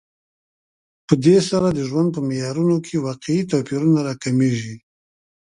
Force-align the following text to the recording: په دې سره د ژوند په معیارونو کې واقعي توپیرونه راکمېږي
په 1.07 1.13
دې 1.25 1.37
سره 1.49 1.67
د 1.71 1.79
ژوند 1.89 2.09
په 2.15 2.21
معیارونو 2.27 2.75
کې 2.85 3.03
واقعي 3.07 3.41
توپیرونه 3.51 3.99
راکمېږي 4.07 4.75